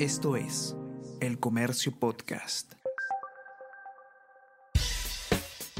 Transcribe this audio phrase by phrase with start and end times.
[0.00, 0.74] Esto es
[1.20, 2.72] El Comercio Podcast.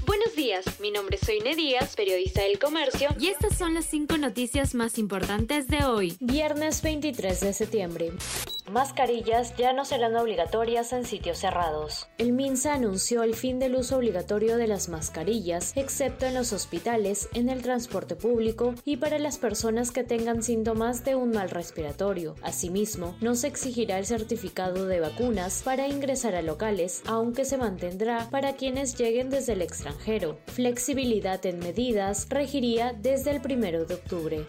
[0.07, 4.17] Buenos días, mi nombre es Soine Díaz, periodista del Comercio, y estas son las cinco
[4.17, 8.13] noticias más importantes de hoy, viernes 23 de septiembre.
[8.71, 12.09] Mascarillas ya no serán obligatorias en sitios cerrados.
[12.17, 17.29] El MINSA anunció el fin del uso obligatorio de las mascarillas, excepto en los hospitales,
[17.35, 22.37] en el transporte público y para las personas que tengan síntomas de un mal respiratorio.
[22.43, 28.31] Asimismo, no se exigirá el certificado de vacunas para ingresar a locales, aunque se mantendrá
[28.31, 30.39] para quienes lleguen desde el extranjero.
[30.47, 34.47] Flexibilidad en medidas regiría desde el 1 de octubre.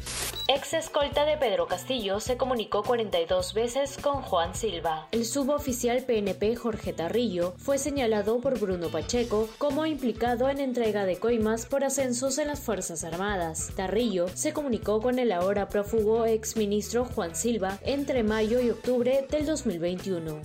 [0.48, 5.08] Ex escolta de Pedro Castillo se comunicó 42 veces con Juan Silva.
[5.12, 11.17] El suboficial PNP Jorge Tarrillo fue señalado por Bruno Pacheco como implicado en entrega de
[11.17, 13.72] coimas por ascensos en las Fuerzas Armadas.
[13.76, 19.48] Tarrillo se comunicó con el ahora prófugo exministro Juan Silva entre mayo y octubre del
[19.48, 20.41] 2021.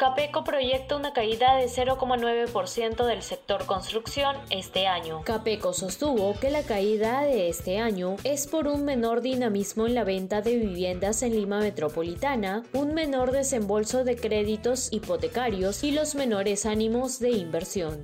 [0.00, 5.20] Capeco proyecta una caída de 0,9% del sector construcción este año.
[5.24, 10.04] Capeco sostuvo que la caída de este año es por un menor dinamismo en la
[10.04, 16.64] venta de viviendas en Lima Metropolitana, un menor desembolso de créditos hipotecarios y los menores
[16.64, 18.02] ánimos de inversión.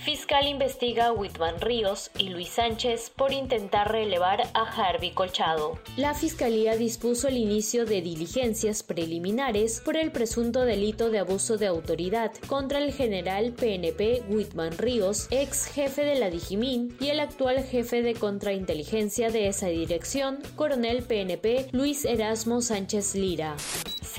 [0.00, 5.78] Fiscal investiga a Whitman Ríos y Luis Sánchez por intentar relevar a Harvey Colchado.
[5.98, 11.66] La Fiscalía dispuso el inicio de diligencias preliminares por el presunto delito de abuso de
[11.66, 17.62] autoridad contra el general PNP Whitman Ríos, ex jefe de la Dijimín, y el actual
[17.62, 23.54] jefe de contrainteligencia de esa dirección, coronel PNP Luis Erasmo Sánchez Lira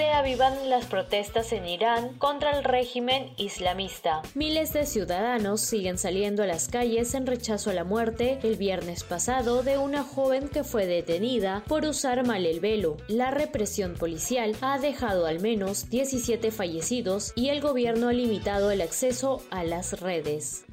[0.01, 4.23] se avivan las protestas en Irán contra el régimen islamista.
[4.33, 9.03] Miles de ciudadanos siguen saliendo a las calles en rechazo a la muerte el viernes
[9.03, 12.97] pasado de una joven que fue detenida por usar mal el velo.
[13.09, 18.81] La represión policial ha dejado al menos 17 fallecidos y el gobierno ha limitado el
[18.81, 20.65] acceso a las redes.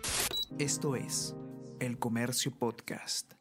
[0.59, 1.37] Esto es
[1.81, 3.38] El Comercio Podcast.